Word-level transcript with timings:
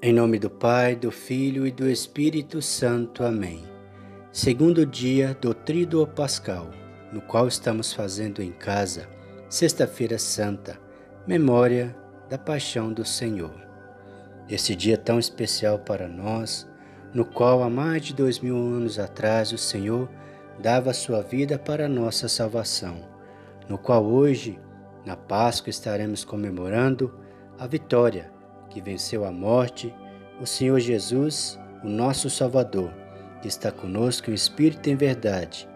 Em 0.00 0.12
nome 0.12 0.38
do 0.38 0.48
Pai, 0.48 0.94
do 0.94 1.10
Filho 1.10 1.66
e 1.66 1.72
do 1.72 1.90
Espírito 1.90 2.62
Santo. 2.62 3.24
Amém. 3.24 3.64
Segundo 4.30 4.86
dia 4.86 5.36
do 5.40 5.52
Tríduo 5.52 6.06
Pascal, 6.06 6.70
no 7.12 7.20
qual 7.20 7.48
estamos 7.48 7.92
fazendo 7.92 8.40
em 8.40 8.52
casa, 8.52 9.08
Sexta-feira 9.48 10.16
Santa, 10.16 10.78
memória 11.26 11.96
da 12.30 12.38
Paixão 12.38 12.92
do 12.92 13.04
Senhor. 13.04 13.60
Esse 14.48 14.76
dia 14.76 14.96
tão 14.96 15.18
especial 15.18 15.80
para 15.80 16.06
nós, 16.06 16.70
no 17.12 17.24
qual 17.24 17.64
há 17.64 17.68
mais 17.68 18.02
de 18.02 18.14
dois 18.14 18.38
mil 18.38 18.56
anos 18.56 19.00
atrás 19.00 19.50
o 19.50 19.58
Senhor 19.58 20.08
dava 20.60 20.94
sua 20.94 21.22
vida 21.22 21.58
para 21.58 21.86
a 21.86 21.88
nossa 21.88 22.28
salvação, 22.28 23.04
no 23.68 23.76
qual 23.76 24.06
hoje, 24.06 24.60
na 25.04 25.16
Páscoa, 25.16 25.70
estaremos 25.70 26.24
comemorando 26.24 27.12
a 27.58 27.66
vitória 27.66 28.37
que 28.68 28.80
venceu 28.80 29.24
a 29.24 29.32
morte, 29.32 29.94
o 30.40 30.46
Senhor 30.46 30.78
Jesus, 30.78 31.58
o 31.82 31.88
nosso 31.88 32.30
Salvador, 32.30 32.92
que 33.40 33.48
está 33.48 33.70
conosco 33.70 34.30
em 34.30 34.34
espírito 34.34 34.88
e 34.88 34.92
em 34.92 34.96
verdade. 34.96 35.68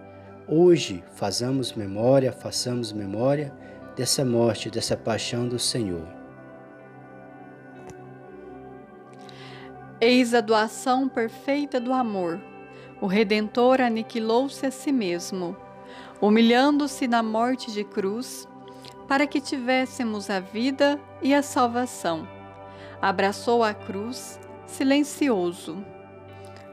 Hoje 0.46 1.02
façamos 1.14 1.72
memória, 1.72 2.32
façamos 2.32 2.92
memória 2.92 3.52
dessa 3.96 4.24
morte, 4.24 4.70
dessa 4.70 4.96
paixão 4.96 5.48
do 5.48 5.58
Senhor. 5.58 6.06
Eis 10.00 10.34
a 10.34 10.40
doação 10.40 11.08
perfeita 11.08 11.78
do 11.78 11.92
amor. 11.92 12.40
O 13.00 13.06
Redentor 13.06 13.80
aniquilou-se 13.80 14.64
a 14.66 14.70
si 14.70 14.90
mesmo, 14.90 15.56
humilhando-se 16.20 17.06
na 17.06 17.22
morte 17.22 17.72
de 17.72 17.84
cruz, 17.84 18.48
para 19.06 19.26
que 19.26 19.40
tivéssemos 19.40 20.28
a 20.30 20.40
vida 20.40 20.98
e 21.20 21.34
a 21.34 21.42
salvação 21.42 22.41
abraçou 23.02 23.64
a 23.64 23.74
cruz, 23.74 24.38
silencioso. 24.64 25.84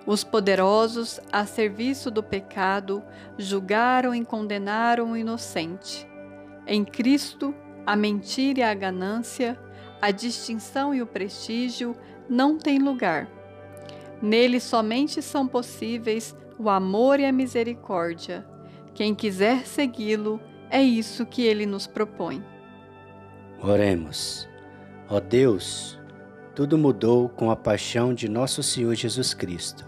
Os 0.06 0.24
poderosos, 0.24 1.20
a 1.32 1.46
serviço 1.46 2.12
do 2.12 2.22
pecado, 2.22 3.04
julgaram 3.38 4.14
e 4.14 4.24
condenaram 4.24 5.12
o 5.12 5.18
inocente. 5.18 6.08
Em 6.68 6.86
Cristo, 6.86 7.54
a 7.86 7.96
mentira 7.96 8.60
e 8.60 8.64
a 8.64 8.74
ganância, 8.74 9.60
a 10.00 10.12
distinção 10.12 10.94
e 10.94 11.02
o 11.02 11.08
prestígio 11.08 11.96
não 12.30 12.58
têm 12.58 12.78
lugar. 12.78 13.28
Nele 14.22 14.60
somente 14.60 15.22
são 15.22 15.48
possíveis 15.48 16.36
o 16.58 16.70
amor 16.70 17.20
e 17.20 17.26
a 17.26 17.32
misericórdia. 17.32 18.46
Quem 18.94 19.16
quiser 19.16 19.66
segui-lo, 19.66 20.40
é 20.70 20.82
isso 20.82 21.26
que 21.26 21.42
ele 21.42 21.66
nos 21.66 21.88
propõe. 21.88 22.44
Oremos. 23.62 24.48
Ó 25.10 25.20
Deus, 25.20 25.99
tudo 26.60 26.78
mudou 26.78 27.30
com 27.30 27.50
a 27.50 27.56
paixão 27.56 28.14
de 28.14 28.28
nosso 28.28 28.62
Senhor 28.62 28.94
Jesus 28.94 29.34
Cristo. 29.34 29.88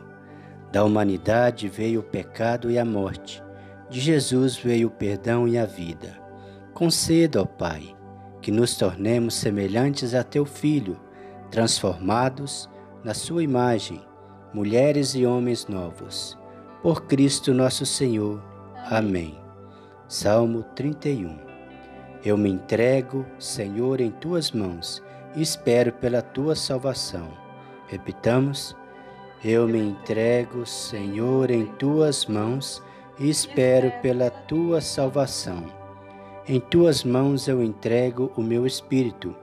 Da 0.71 0.85
humanidade 0.85 1.67
veio 1.67 1.99
o 1.99 2.03
pecado 2.03 2.71
e 2.71 2.79
a 2.79 2.85
morte. 2.85 3.43
De 3.89 3.99
Jesus 3.99 4.55
veio 4.55 4.87
o 4.87 4.89
perdão 4.89 5.45
e 5.45 5.57
a 5.57 5.65
vida. 5.65 6.17
Conceda, 6.73 7.41
ó 7.41 7.45
Pai, 7.45 7.93
que 8.41 8.53
nos 8.53 8.77
tornemos 8.77 9.33
semelhantes 9.33 10.13
a 10.13 10.23
teu 10.23 10.45
Filho, 10.45 10.97
transformados 11.49 12.69
na 13.03 13.13
sua 13.13 13.43
imagem, 13.43 14.01
mulheres 14.53 15.13
e 15.13 15.25
homens 15.25 15.67
novos. 15.67 16.37
Por 16.81 17.01
Cristo 17.01 17.53
nosso 17.53 17.85
Senhor. 17.85 18.41
Amém. 18.89 19.37
Salmo 20.07 20.63
31. 20.73 21.37
Eu 22.23 22.37
me 22.37 22.49
entrego, 22.49 23.25
Senhor, 23.37 23.99
em 23.99 24.09
tuas 24.09 24.53
mãos 24.53 25.03
espero 25.35 25.93
pela 25.93 26.21
tua 26.21 26.55
salvação. 26.55 27.29
Repitamos: 27.87 28.75
Eu 29.43 29.67
me 29.67 29.79
entrego, 29.79 30.65
Senhor, 30.65 31.49
em 31.51 31.65
tuas 31.65 32.25
mãos 32.25 32.81
e 33.19 33.29
espero 33.29 33.91
pela 34.01 34.29
tua 34.29 34.81
salvação. 34.81 35.65
Em 36.47 36.59
tuas 36.59 37.03
mãos 37.03 37.47
eu 37.47 37.61
entrego 37.61 38.31
o 38.35 38.41
meu 38.41 38.65
espírito. 38.65 39.35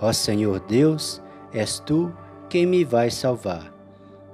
Ó 0.00 0.12
Senhor 0.12 0.60
Deus, 0.60 1.22
és 1.52 1.78
tu 1.78 2.12
quem 2.48 2.66
me 2.66 2.84
vai 2.84 3.10
salvar. 3.10 3.72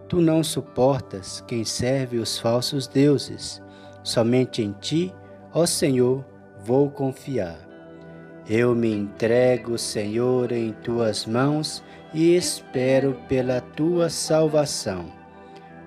Tu 0.09 0.21
não 0.21 0.43
suportas 0.43 1.43
quem 1.47 1.65
serve 1.65 2.19
os 2.19 2.39
falsos 2.39 2.87
deuses. 2.87 3.63
Somente 4.03 4.63
em 4.63 4.73
ti, 4.73 5.13
ó 5.53 5.67
Senhor, 5.67 6.25
vou 6.65 6.91
confiar. 6.91 7.66
Eu 8.49 8.77
me 8.77 8.93
entrego, 8.93 9.77
Senhor, 9.77 10.53
em 10.53 10.73
tuas 10.73 11.27
mãos 11.27 11.83
e 12.15 12.37
espero 12.37 13.21
pela 13.29 13.61
tua 13.61 14.09
salvação. 14.09 15.07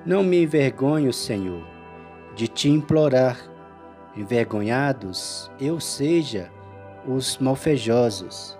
Não 0.06 0.22
me 0.24 0.44
envergonho, 0.44 1.14
Senhor, 1.14 1.66
de 2.36 2.50
te 2.50 2.68
implorar. 2.68 3.40
Envergonhados 4.14 5.50
eu 5.58 5.80
seja 5.80 6.52
os 7.08 7.38
malfejosos. 7.38 8.60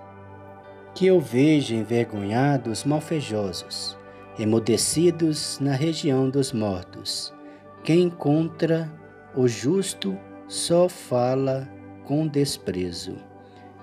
Que 0.94 1.06
eu 1.06 1.20
veja 1.20 1.74
envergonhados 1.74 2.84
malfejosos, 2.84 3.98
emudecidos 4.38 5.58
na 5.60 5.72
região 5.72 6.30
dos 6.30 6.54
mortos. 6.54 7.34
Quem 7.84 8.04
encontra 8.04 8.90
o 9.36 9.46
justo 9.46 10.16
só 10.48 10.88
fala 10.88 11.68
com 12.04 12.26
desprezo. 12.26 13.29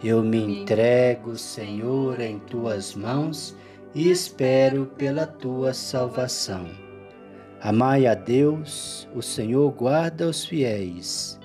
Eu 0.03 0.22
me 0.22 0.62
entrego, 0.62 1.35
Senhor, 1.35 2.19
em 2.19 2.38
tuas 2.38 2.94
mãos 2.94 3.56
e 3.96 4.12
espero 4.12 4.85
pela 4.96 5.25
tua 5.25 5.74
salvação. 5.74 6.68
Amai 7.59 8.06
a 8.06 8.13
Deus, 8.13 9.09
o 9.16 9.24
Senhor 9.24 9.72
guarda 9.72 10.28
os 10.28 10.46
fiéis. 10.46 11.40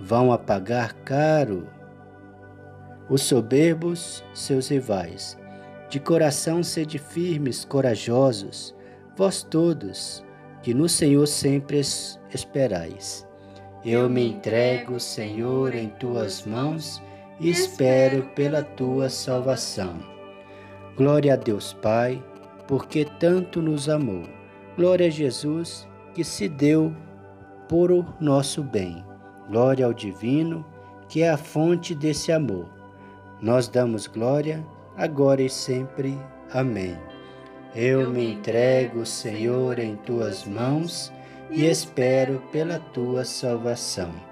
Vão 0.00 0.32
apagar 0.32 0.94
caro 1.04 1.68
os 3.08 3.22
soberbos, 3.22 4.24
seus 4.34 4.68
rivais. 4.68 5.38
De 5.88 6.00
coração 6.00 6.60
sede 6.60 6.98
firmes, 6.98 7.64
corajosos, 7.64 8.74
vós 9.16 9.44
todos, 9.44 10.24
que 10.60 10.74
no 10.74 10.88
Senhor 10.88 11.26
sempre 11.28 11.78
esperais. 12.34 13.24
Eu 13.84 14.08
me 14.08 14.26
entrego, 14.26 14.98
Senhor, 14.98 15.72
em 15.72 15.88
tuas 15.88 16.44
mãos 16.44 17.00
e 17.42 17.50
espero 17.50 18.22
pela 18.36 18.62
tua 18.62 19.10
salvação. 19.10 19.96
Glória 20.96 21.34
a 21.34 21.36
Deus 21.36 21.72
Pai, 21.72 22.22
porque 22.68 23.04
tanto 23.18 23.60
nos 23.60 23.88
amou. 23.88 24.22
Glória 24.76 25.08
a 25.08 25.10
Jesus, 25.10 25.88
que 26.14 26.22
se 26.22 26.48
deu 26.48 26.94
por 27.68 27.90
o 27.90 28.06
nosso 28.20 28.62
bem. 28.62 29.04
Glória 29.48 29.84
ao 29.84 29.92
Divino, 29.92 30.64
que 31.08 31.22
é 31.22 31.30
a 31.30 31.36
fonte 31.36 31.96
desse 31.96 32.30
amor. 32.30 32.70
Nós 33.40 33.66
damos 33.66 34.06
glória, 34.06 34.64
agora 34.96 35.42
e 35.42 35.50
sempre. 35.50 36.16
Amém. 36.52 36.96
Eu 37.74 38.08
me 38.08 38.34
entrego, 38.34 39.04
Senhor, 39.04 39.80
em 39.80 39.96
tuas 39.96 40.44
mãos 40.44 41.12
e 41.50 41.64
espero 41.64 42.40
pela 42.52 42.78
tua 42.78 43.24
salvação. 43.24 44.31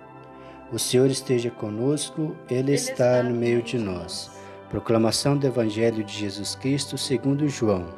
O 0.73 0.79
Senhor 0.79 1.11
esteja 1.11 1.51
conosco, 1.51 2.37
Ele 2.49 2.73
está 2.73 3.23
no 3.25 3.35
meio 3.35 3.61
de 3.61 3.77
nós. 3.77 4.31
Proclamação 4.69 5.37
do 5.37 5.45
Evangelho 5.45 6.05
de 6.05 6.13
Jesus 6.13 6.55
Cristo 6.55 6.97
segundo 6.97 7.49
João. 7.49 7.89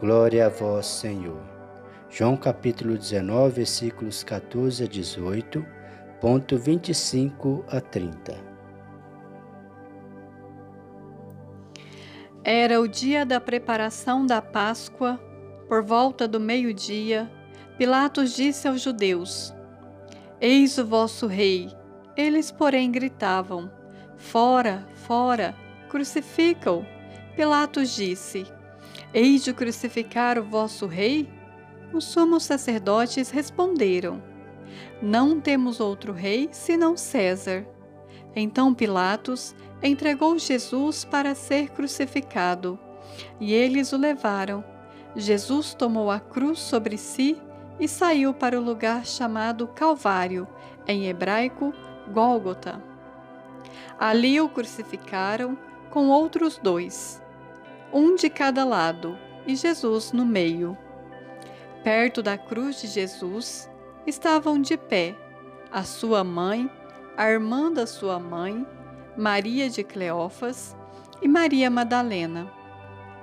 Glória 0.00 0.46
a 0.46 0.48
vós, 0.48 0.86
Senhor. 0.86 1.40
João 2.08 2.36
capítulo 2.36 2.96
19, 2.96 3.56
versículos 3.56 4.22
14 4.22 4.84
a 4.84 4.86
18, 4.86 5.66
ponto 6.20 6.56
25 6.56 7.64
a 7.68 7.80
30. 7.80 8.36
Era 12.44 12.80
o 12.80 12.86
dia 12.86 13.26
da 13.26 13.40
preparação 13.40 14.24
da 14.24 14.40
Páscoa, 14.40 15.18
por 15.66 15.82
volta 15.82 16.28
do 16.28 16.38
meio-dia, 16.38 17.28
Pilatos 17.76 18.36
disse 18.36 18.68
aos 18.68 18.80
judeus: 18.80 19.52
Eis 20.40 20.78
o 20.78 20.86
vosso 20.86 21.26
rei. 21.26 21.68
Eles, 22.16 22.50
porém, 22.50 22.90
gritavam: 22.90 23.70
Fora, 24.16 24.86
fora, 24.94 25.54
crucifica-o. 25.88 26.84
Pilatos 27.34 27.94
disse: 27.94 28.46
Eis 29.12 29.42
de 29.42 29.52
crucificar 29.52 30.38
o 30.38 30.44
vosso 30.44 30.86
rei? 30.86 31.28
Os 31.92 32.04
sumos 32.04 32.44
sacerdotes 32.44 33.30
responderam: 33.30 34.22
Não 35.02 35.40
temos 35.40 35.80
outro 35.80 36.12
rei 36.12 36.48
senão 36.52 36.96
César. 36.96 37.66
Então 38.36 38.74
Pilatos 38.74 39.54
entregou 39.82 40.38
Jesus 40.38 41.04
para 41.04 41.34
ser 41.34 41.70
crucificado, 41.70 42.78
e 43.40 43.52
eles 43.52 43.92
o 43.92 43.96
levaram. 43.96 44.64
Jesus 45.16 45.74
tomou 45.74 46.10
a 46.10 46.18
cruz 46.18 46.58
sobre 46.58 46.96
si 46.98 47.40
e 47.78 47.86
saiu 47.86 48.34
para 48.34 48.58
o 48.58 48.64
lugar 48.64 49.06
chamado 49.06 49.68
Calvário, 49.68 50.48
em 50.86 51.06
hebraico 51.06 51.72
Gólgota. 52.08 52.82
Ali 53.98 54.40
o 54.40 54.48
crucificaram 54.48 55.56
com 55.90 56.08
outros 56.08 56.58
dois, 56.58 57.22
um 57.92 58.16
de 58.16 58.28
cada 58.28 58.64
lado, 58.64 59.16
e 59.46 59.54
Jesus 59.54 60.12
no 60.12 60.24
meio. 60.24 60.76
Perto 61.82 62.22
da 62.22 62.36
cruz 62.36 62.80
de 62.80 62.86
Jesus 62.88 63.70
estavam 64.06 64.60
de 64.60 64.76
pé 64.76 65.14
a 65.70 65.82
sua 65.82 66.24
mãe, 66.24 66.70
a 67.16 67.28
irmã 67.28 67.70
da 67.70 67.86
sua 67.86 68.18
mãe, 68.18 68.66
Maria 69.16 69.68
de 69.68 69.84
Cleófas 69.84 70.76
e 71.20 71.28
Maria 71.28 71.70
Madalena. 71.70 72.50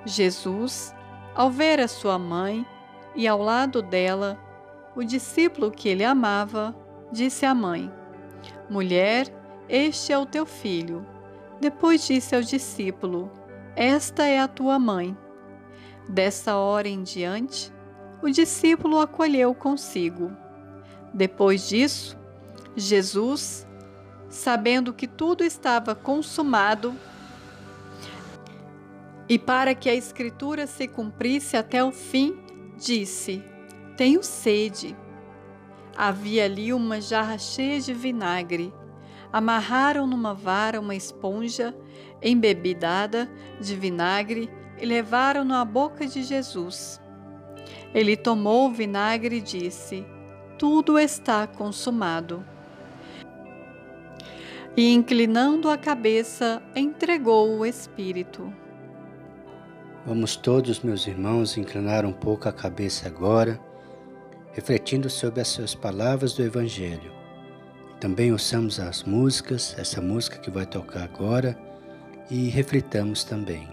Jesus, 0.04 0.94
ao 1.34 1.50
ver 1.50 1.80
a 1.80 1.88
sua 1.88 2.18
mãe 2.18 2.66
e 3.14 3.26
ao 3.28 3.40
lado 3.42 3.82
dela 3.82 4.38
o 4.94 5.02
discípulo 5.02 5.70
que 5.70 5.88
ele 5.88 6.04
amava, 6.04 6.74
disse 7.10 7.44
à 7.46 7.54
mãe: 7.54 7.90
Mulher, 8.68 9.26
este 9.68 10.12
é 10.12 10.18
o 10.18 10.26
teu 10.26 10.46
filho. 10.46 11.06
Depois 11.60 12.06
disse 12.06 12.34
ao 12.34 12.42
discípulo: 12.42 13.30
Esta 13.76 14.26
é 14.26 14.40
a 14.40 14.48
tua 14.48 14.78
mãe. 14.78 15.16
Dessa 16.08 16.56
hora 16.56 16.88
em 16.88 17.02
diante, 17.02 17.72
o 18.22 18.28
discípulo 18.28 19.00
acolheu 19.00 19.54
consigo. 19.54 20.30
Depois 21.14 21.68
disso, 21.68 22.18
Jesus, 22.74 23.66
sabendo 24.28 24.92
que 24.92 25.06
tudo 25.06 25.44
estava 25.44 25.94
consumado, 25.94 26.94
e 29.28 29.38
para 29.38 29.74
que 29.74 29.88
a 29.88 29.94
Escritura 29.94 30.66
se 30.66 30.88
cumprisse 30.88 31.56
até 31.56 31.84
o 31.84 31.92
fim, 31.92 32.36
disse: 32.76 33.42
Tenho 33.96 34.22
sede. 34.22 34.96
Havia 35.96 36.44
ali 36.44 36.72
uma 36.72 37.00
jarra 37.00 37.38
cheia 37.38 37.80
de 37.80 37.92
vinagre. 37.92 38.72
Amarraram 39.32 40.06
numa 40.06 40.34
vara 40.34 40.80
uma 40.80 40.94
esponja 40.94 41.74
embebidada 42.22 43.30
de 43.60 43.74
vinagre 43.74 44.50
e 44.80 44.86
levaram-no 44.86 45.54
à 45.54 45.64
boca 45.64 46.06
de 46.06 46.22
Jesus. 46.22 47.00
Ele 47.94 48.16
tomou 48.16 48.68
o 48.68 48.72
vinagre 48.72 49.36
e 49.36 49.40
disse: 49.40 50.04
Tudo 50.58 50.98
está 50.98 51.46
consumado. 51.46 52.44
E 54.76 54.92
inclinando 54.92 55.68
a 55.68 55.76
cabeça, 55.76 56.62
entregou 56.74 57.58
o 57.58 57.66
Espírito. 57.66 58.52
Vamos 60.06 60.34
todos, 60.34 60.80
meus 60.80 61.06
irmãos, 61.06 61.56
inclinar 61.56 62.04
um 62.06 62.12
pouco 62.12 62.48
a 62.48 62.52
cabeça 62.52 63.06
agora, 63.06 63.60
refletindo 64.52 65.08
sobre 65.08 65.40
as 65.40 65.48
suas 65.48 65.74
palavras 65.74 66.34
do 66.34 66.42
Evangelho. 66.42 67.12
Também 68.00 68.32
ouçamos 68.32 68.80
as 68.80 69.02
músicas, 69.04 69.74
essa 69.78 70.00
música 70.00 70.38
que 70.38 70.50
vai 70.50 70.66
tocar 70.66 71.04
agora, 71.04 71.58
e 72.30 72.48
reflitamos 72.48 73.24
também. 73.24 73.68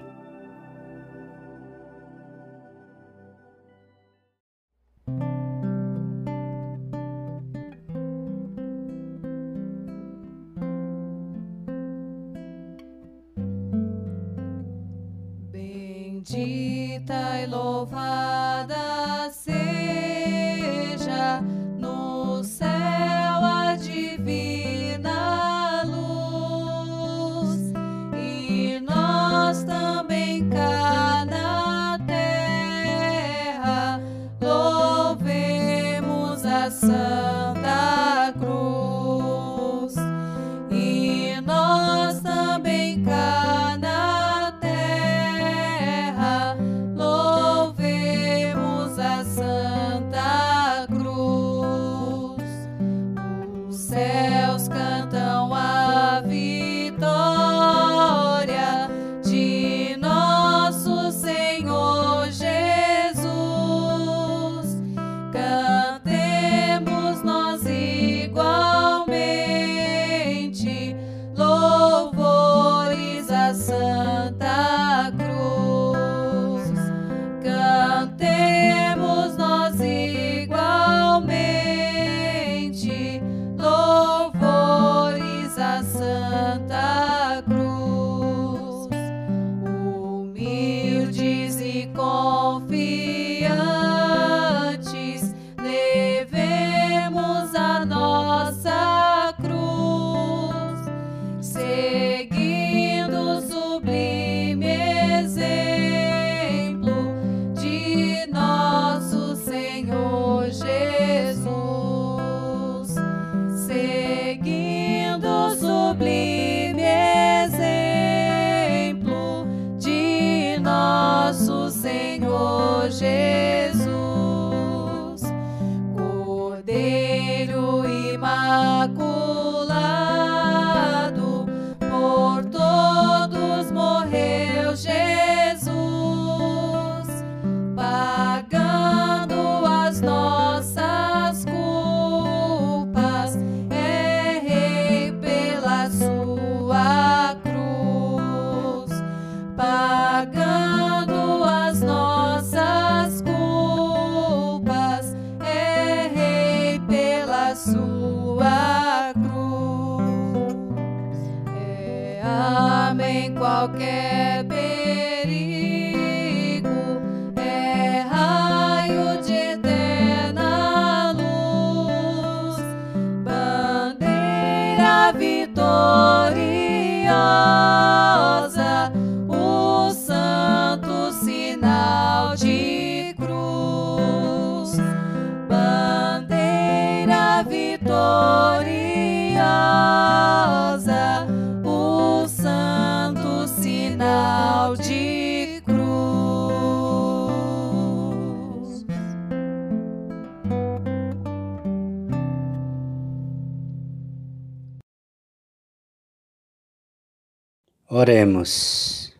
Oremos. 208.09 209.13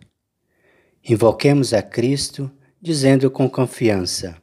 Invoquemos 1.08 1.76
a 1.76 1.82
Cristo 1.84 2.50
dizendo 2.82 3.30
com 3.30 3.48
confiança: 3.48 4.36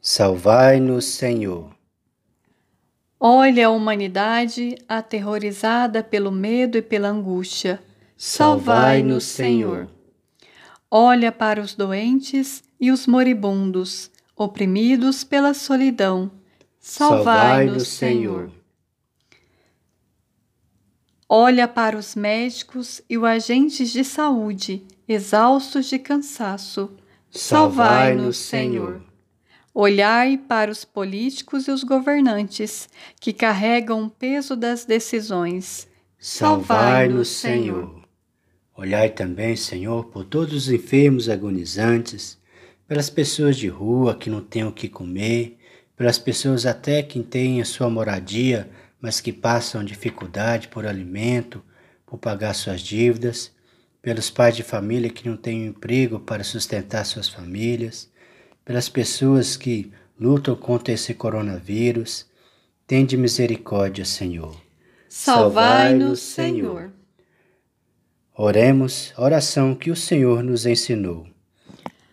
Salvai-nos, 0.00 1.04
Senhor. 1.04 1.70
Olha 3.20 3.68
a 3.68 3.70
humanidade 3.70 4.74
aterrorizada 4.88 6.02
pelo 6.02 6.32
medo 6.32 6.76
e 6.76 6.82
pela 6.82 7.10
angústia. 7.10 7.80
Salvai-nos, 8.16 9.22
Senhor. 9.22 9.88
Olha 10.90 11.30
para 11.30 11.60
os 11.60 11.76
doentes 11.76 12.64
e 12.80 12.90
os 12.90 13.06
moribundos, 13.06 14.10
oprimidos 14.34 15.22
pela 15.22 15.54
solidão. 15.54 16.28
Salvai-nos, 16.80 17.86
Senhor. 17.86 18.50
Olha 21.34 21.66
para 21.66 21.96
os 21.96 22.14
médicos 22.14 23.00
e 23.08 23.16
os 23.16 23.24
agentes 23.24 23.90
de 23.90 24.04
saúde, 24.04 24.82
exaustos 25.08 25.86
de 25.86 25.98
cansaço. 25.98 26.90
Salvai-nos, 27.30 28.36
Senhor. 28.36 29.00
Olhai 29.72 30.36
para 30.36 30.70
os 30.70 30.84
políticos 30.84 31.66
e 31.66 31.70
os 31.70 31.84
governantes, 31.84 32.86
que 33.18 33.32
carregam 33.32 34.04
o 34.04 34.10
peso 34.10 34.54
das 34.54 34.84
decisões. 34.84 35.88
Salvai-nos, 36.18 37.28
Senhor. 37.28 38.02
Olhai 38.76 39.08
também, 39.08 39.56
Senhor, 39.56 40.04
por 40.08 40.26
todos 40.26 40.66
os 40.66 40.70
enfermos 40.70 41.30
agonizantes, 41.30 42.38
pelas 42.86 43.08
pessoas 43.08 43.56
de 43.56 43.68
rua 43.68 44.14
que 44.14 44.28
não 44.28 44.42
têm 44.42 44.64
o 44.64 44.72
que 44.72 44.86
comer, 44.86 45.56
pelas 45.96 46.18
pessoas 46.18 46.66
até 46.66 47.02
que 47.02 47.22
têm 47.22 47.62
a 47.62 47.64
sua 47.64 47.88
moradia, 47.88 48.68
mas 49.02 49.20
que 49.20 49.32
passam 49.32 49.84
dificuldade 49.84 50.68
por 50.68 50.86
alimento, 50.86 51.60
por 52.06 52.18
pagar 52.18 52.54
suas 52.54 52.80
dívidas, 52.80 53.50
pelos 54.00 54.30
pais 54.30 54.54
de 54.54 54.62
família 54.62 55.10
que 55.10 55.28
não 55.28 55.36
têm 55.36 55.64
um 55.64 55.66
emprego 55.70 56.20
para 56.20 56.44
sustentar 56.44 57.04
suas 57.04 57.28
famílias, 57.28 58.08
pelas 58.64 58.88
pessoas 58.88 59.56
que 59.56 59.92
lutam 60.18 60.54
contra 60.54 60.94
esse 60.94 61.14
coronavírus. 61.14 62.26
Tende 62.86 63.16
misericórdia, 63.16 64.04
Senhor. 64.04 64.56
Salvai-nos, 65.08 66.20
Senhor. 66.20 66.92
Oremos 68.34 69.12
a 69.16 69.22
oração 69.22 69.74
que 69.74 69.90
o 69.90 69.96
Senhor 69.96 70.42
nos 70.42 70.64
ensinou. 70.64 71.26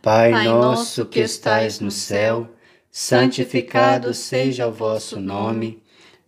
Pai, 0.01 0.31
Pai 0.31 0.45
nosso 0.45 1.05
que 1.05 1.19
estais 1.19 1.79
no 1.79 1.91
céu, 1.91 2.47
santificado 2.91 4.13
seja 4.13 4.67
o 4.67 4.71
vosso 4.71 5.19
nome. 5.19 5.83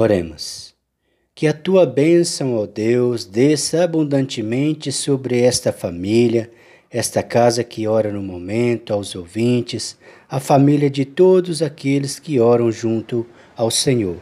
Oremos. 0.00 0.76
Que 1.34 1.48
a 1.48 1.52
tua 1.52 1.84
bênção, 1.84 2.54
ó 2.54 2.66
Deus, 2.66 3.24
desça 3.24 3.82
abundantemente 3.82 4.92
sobre 4.92 5.40
esta 5.40 5.72
família, 5.72 6.48
esta 6.88 7.20
casa 7.20 7.64
que 7.64 7.88
ora 7.88 8.12
no 8.12 8.22
momento, 8.22 8.92
aos 8.92 9.16
ouvintes, 9.16 9.98
a 10.30 10.38
família 10.38 10.88
de 10.88 11.04
todos 11.04 11.62
aqueles 11.62 12.20
que 12.20 12.38
oram 12.38 12.70
junto 12.70 13.26
ao 13.56 13.72
Senhor. 13.72 14.18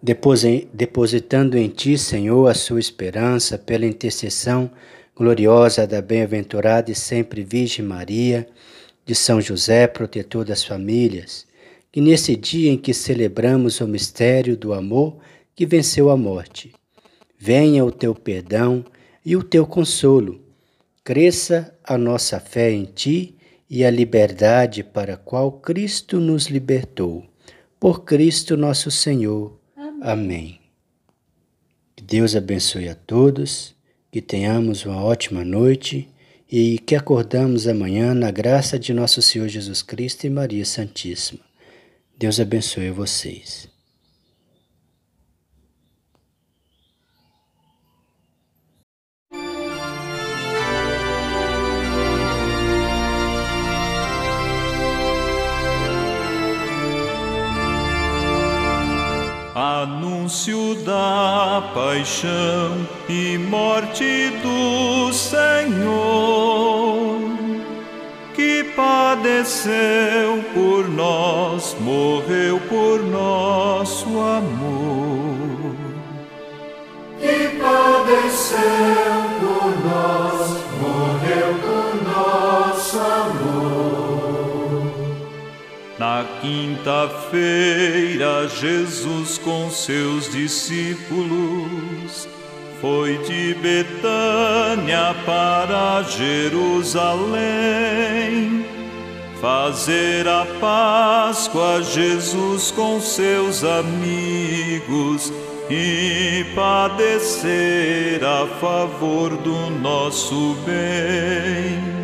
Depositando 0.00 1.58
em 1.58 1.68
ti, 1.68 1.98
Senhor, 1.98 2.46
a 2.46 2.54
sua 2.54 2.78
esperança 2.78 3.58
pela 3.58 3.86
intercessão 3.86 4.70
gloriosa 5.16 5.84
da 5.84 6.00
bem-aventurada 6.00 6.92
e 6.92 6.94
sempre 6.94 7.42
Virgem 7.42 7.84
Maria, 7.84 8.46
de 9.04 9.16
São 9.16 9.40
José, 9.40 9.88
protetor 9.88 10.44
das 10.44 10.62
famílias, 10.62 11.45
que 11.96 12.00
nesse 12.02 12.36
dia 12.36 12.70
em 12.70 12.76
que 12.76 12.92
celebramos 12.92 13.80
o 13.80 13.88
mistério 13.88 14.54
do 14.54 14.74
amor 14.74 15.16
que 15.54 15.64
venceu 15.64 16.10
a 16.10 16.16
morte, 16.16 16.74
venha 17.38 17.82
o 17.86 17.90
teu 17.90 18.14
perdão 18.14 18.84
e 19.24 19.34
o 19.34 19.42
teu 19.42 19.66
consolo. 19.66 20.38
Cresça 21.02 21.74
a 21.82 21.96
nossa 21.96 22.38
fé 22.38 22.70
em 22.70 22.84
ti 22.84 23.34
e 23.70 23.82
a 23.82 23.88
liberdade 23.90 24.84
para 24.84 25.14
a 25.14 25.16
qual 25.16 25.50
Cristo 25.50 26.20
nos 26.20 26.48
libertou. 26.48 27.24
Por 27.80 28.04
Cristo 28.04 28.58
nosso 28.58 28.90
Senhor. 28.90 29.58
Amém. 29.74 29.98
Amém. 30.02 30.60
Que 31.96 32.04
Deus 32.04 32.36
abençoe 32.36 32.90
a 32.90 32.94
todos, 32.94 33.74
que 34.12 34.20
tenhamos 34.20 34.84
uma 34.84 35.02
ótima 35.02 35.42
noite 35.46 36.06
e 36.52 36.78
que 36.78 36.94
acordamos 36.94 37.66
amanhã 37.66 38.12
na 38.12 38.30
graça 38.30 38.78
de 38.78 38.92
nosso 38.92 39.22
Senhor 39.22 39.48
Jesus 39.48 39.80
Cristo 39.80 40.26
e 40.26 40.28
Maria 40.28 40.66
Santíssima. 40.66 41.45
Deus 42.18 42.40
abençoe 42.40 42.90
vocês. 42.90 43.68
Anúncio 59.54 60.74
da 60.86 61.70
paixão 61.74 62.88
e 63.10 63.36
morte 63.36 64.30
do 64.42 65.12
Senhor 65.12 66.56
padeceu 68.76 70.44
por 70.52 70.86
nós, 70.88 71.74
morreu 71.80 72.60
por 72.68 73.02
nosso 73.02 74.20
amor. 74.20 75.74
Que 77.18 77.48
padeceu 77.58 79.24
por 79.40 79.74
nós, 79.84 80.50
morreu 80.78 81.54
por 81.64 81.96
nosso 82.04 82.98
amor. 82.98 83.96
Na 85.98 86.26
quinta-feira, 86.42 88.46
Jesus 88.48 89.38
com 89.38 89.70
seus 89.70 90.30
discípulos 90.30 92.28
foi 92.80 93.18
de 93.18 93.54
Betânia 93.54 95.14
para 95.24 96.02
Jerusalém 96.02 97.36
fazer 99.40 100.26
a 100.26 100.46
Páscoa 100.60 101.82
Jesus 101.82 102.70
com 102.70 103.00
seus 103.00 103.64
amigos 103.64 105.32
e 105.70 106.44
padecer 106.54 108.22
a 108.24 108.46
favor 108.60 109.36
do 109.36 109.70
nosso 109.80 110.54
bem. 110.64 111.96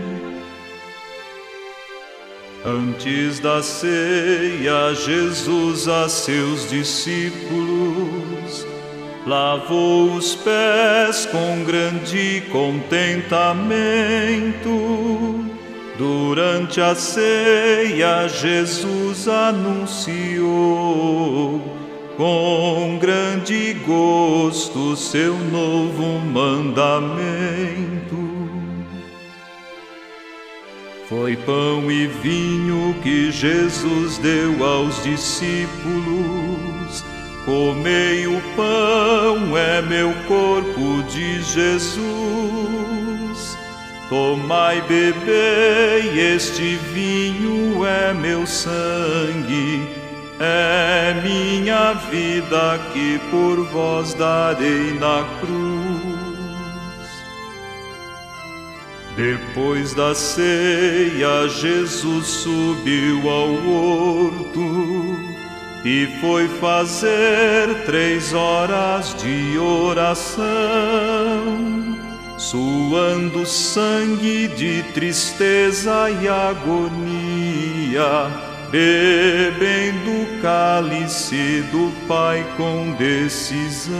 Antes 2.65 3.41
da 3.41 3.61
ceia, 3.63 4.95
Jesus 4.95 5.89
a 5.89 6.09
seus 6.09 6.71
discípulos 6.71 8.72
lavou 9.27 10.15
os 10.15 10.35
pés 10.35 11.27
com 11.27 11.63
grande 11.65 12.43
contentamento. 12.51 15.45
Durante 15.99 16.81
a 16.81 16.95
ceia, 16.95 18.27
Jesus 18.29 19.29
anunciou 19.29 20.41
com 22.17 22.99
grande 23.01 23.75
gosto 23.87 24.97
seu 24.97 25.35
novo 25.35 26.19
mandamento. 26.19 26.83
Foi 31.09 31.37
pão 31.37 31.91
e 31.91 32.07
vinho 32.07 32.95
que 33.03 33.31
Jesus 33.31 34.17
deu 34.19 34.65
aos 34.65 35.03
discípulos 35.03 37.05
Comei 37.45 38.25
o 38.29 38.41
pão, 38.55 39.59
é 39.59 39.83
meu 39.83 40.15
corpo 40.29 41.03
de 41.11 41.43
Jesus. 41.43 42.13
Tomai, 44.09 44.81
bebei, 44.83 46.35
este 46.35 46.77
vinho 46.95 47.85
é 47.85 48.15
meu 48.15 48.47
sangue, 48.47 49.89
é 50.39 51.21
minha 51.25 51.95
vida 51.95 52.79
que 52.93 53.19
por 53.31 53.65
vós 53.73 54.15
darei 54.15 54.93
na 55.01 55.27
cruz. 55.41 56.13
Depois 59.17 59.95
da 59.95 60.15
ceia, 60.15 61.49
Jesus 61.49 62.27
subiu 62.27 63.29
ao 63.29 63.51
horto 63.67 65.32
e 65.85 66.07
foi 66.21 66.47
fazer 66.49 67.83
três 67.85 68.33
horas 68.33 69.15
de 69.21 69.59
oração, 69.59 70.47
suando 72.39 73.45
sangue 73.45 74.47
de 74.49 74.85
tristeza 74.95 76.09
e 76.11 76.29
agonia, 76.29 77.11
bebendo 78.71 80.11
o 80.11 80.41
cálice 80.41 81.65
do 81.73 81.93
Pai 82.07 82.47
com 82.57 82.93
decisão. 82.93 83.93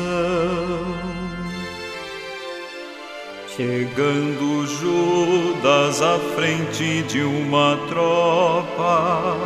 Chegando 3.57 4.67
Judas 4.67 6.01
à 6.01 6.19
frente 6.35 7.03
de 7.03 7.21
uma 7.23 7.77
tropa, 7.89 9.37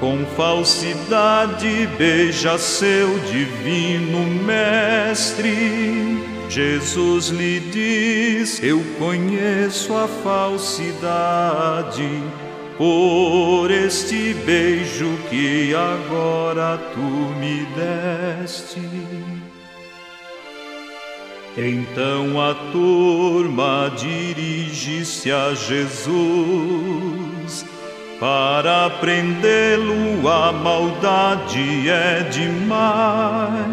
com 0.00 0.24
falsidade 0.34 1.86
beija 1.98 2.56
seu 2.58 3.18
divino 3.20 4.24
mestre. 4.44 6.18
Jesus 6.48 7.28
lhe 7.28 7.60
diz: 7.60 8.60
Eu 8.62 8.82
conheço 8.98 9.94
a 9.94 10.08
falsidade, 10.08 12.08
por 12.76 13.70
este 13.70 14.34
beijo 14.46 15.16
que 15.28 15.72
agora 15.74 16.78
tu 16.94 17.00
me 17.38 17.66
deste. 17.76 18.80
Então 21.56 22.40
a 22.40 22.54
turma 22.72 23.92
dirige-se 23.96 25.30
a 25.30 25.54
Jesus. 25.54 27.29
Para 28.20 28.90
prendê-lo 29.00 30.28
a 30.28 30.52
maldade 30.52 31.88
é 31.88 32.22
demais. 32.30 33.70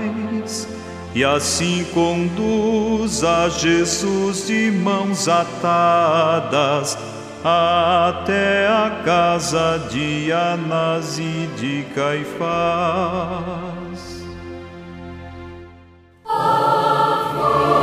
E 1.13 1.21
assim 1.25 1.85
conduz 1.93 3.25
a 3.25 3.49
Jesus 3.49 4.47
de 4.47 4.71
mãos 4.71 5.27
atadas 5.27 6.97
até 7.43 8.67
a 8.67 9.01
casa 9.03 9.85
de 9.91 10.31
Anás 10.31 11.19
e 11.19 11.49
de 11.57 11.85
Caifás. 11.93 13.67
Pedro, 17.37 17.76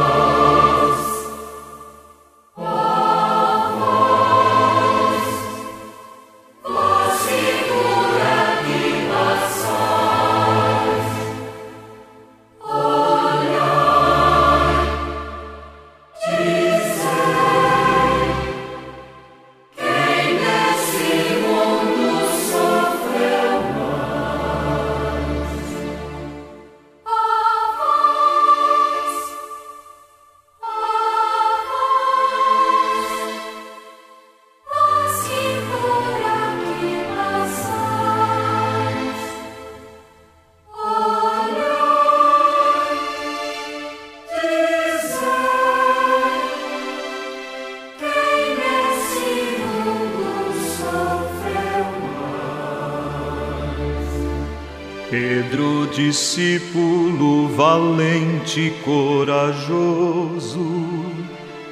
discípulo 55.95 57.49
valente 57.49 58.61
e 58.61 58.71
corajoso, 58.83 60.65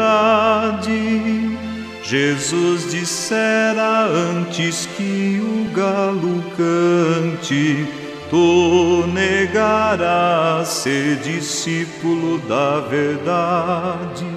Jesus 2.02 2.90
dissera 2.90 4.06
antes 4.06 4.86
que 4.96 5.40
o 5.42 5.64
galo 5.74 6.42
cante, 6.56 7.84
tu 8.30 9.04
negarás 9.08 10.68
ser 10.68 11.16
discípulo 11.16 12.38
da 12.48 12.80
verdade. 12.80 14.35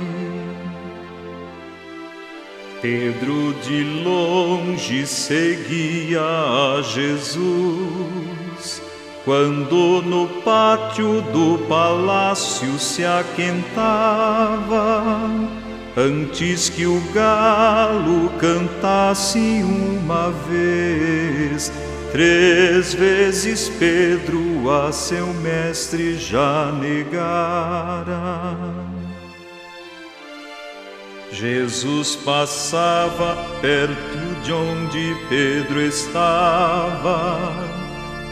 Pedro 2.81 3.53
de 3.55 3.83
longe 4.03 5.05
seguia 5.05 6.21
a 6.21 6.81
Jesus, 6.81 8.81
quando 9.25 10.01
no 10.01 10.29
pátio 10.43 11.21
do 11.21 11.57
palácio 11.67 12.79
se 12.79 13.03
aquentava, 13.03 15.03
antes 15.97 16.69
que 16.69 16.85
o 16.85 17.01
galo 17.13 18.29
cantasse 18.39 19.61
uma 19.61 20.31
vez, 20.49 21.69
três 22.13 22.93
vezes 22.93 23.67
Pedro 23.77 24.71
a 24.71 24.93
seu 24.93 25.27
mestre 25.33 26.17
já 26.17 26.71
negara. 26.71 28.88
Jesus 31.31 32.15
passava 32.15 33.37
perto 33.61 34.41
de 34.43 34.51
onde 34.51 35.15
Pedro 35.29 35.79
estava, 35.79 37.39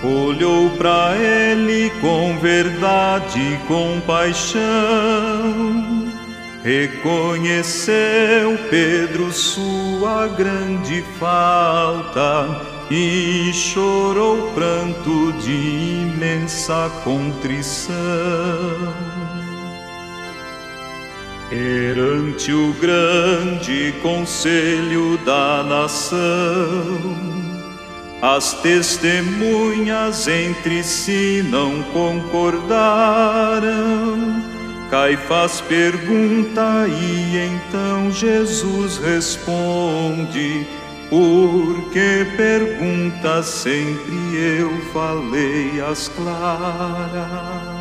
olhou 0.04 0.72
para 0.72 1.16
ele 1.16 1.92
com 2.02 2.40
verdade 2.40 3.40
e 3.40 3.58
compaixão, 3.68 4.64
reconheceu 6.64 8.58
Pedro 8.70 9.32
sua 9.32 10.28
grande 10.28 11.04
falta 11.20 12.62
e 12.90 13.52
chorou 13.54 14.52
pranto 14.54 15.34
de 15.34 15.52
imensa 15.52 16.90
contrição. 17.04 17.96
Perante 21.50 22.52
o 22.52 22.74
grande 22.74 23.94
conselho 24.02 25.18
da 25.20 25.64
nação, 25.64 26.18
as 28.22 28.52
testemunhas 28.62 30.28
entre 30.28 30.84
si 30.84 31.42
não 31.50 31.82
concordaram. 31.94 32.68
Caifás 34.92 35.62
pergunta 35.62 36.86
e 36.86 37.38
então 37.38 38.12
Jesus 38.12 38.98
responde: 38.98 40.68
Por 41.10 41.90
que 41.92 42.26
pergunta 42.36 43.42
sempre 43.42 44.36
eu 44.60 44.70
falei 44.92 45.80
as 45.80 46.10
claras? 46.10 47.77